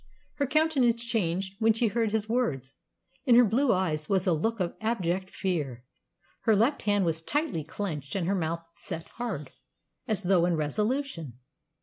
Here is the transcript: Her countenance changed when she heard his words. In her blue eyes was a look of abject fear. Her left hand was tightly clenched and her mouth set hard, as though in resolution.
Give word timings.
Her 0.37 0.47
countenance 0.47 1.05
changed 1.05 1.53
when 1.59 1.73
she 1.73 1.89
heard 1.89 2.09
his 2.11 2.27
words. 2.27 2.73
In 3.27 3.35
her 3.35 3.45
blue 3.45 3.71
eyes 3.71 4.09
was 4.09 4.25
a 4.25 4.33
look 4.33 4.59
of 4.59 4.73
abject 4.81 5.29
fear. 5.29 5.83
Her 6.39 6.55
left 6.55 6.81
hand 6.85 7.05
was 7.05 7.21
tightly 7.21 7.63
clenched 7.63 8.15
and 8.15 8.25
her 8.25 8.33
mouth 8.33 8.63
set 8.73 9.07
hard, 9.09 9.51
as 10.07 10.23
though 10.23 10.47
in 10.47 10.55
resolution. 10.55 11.33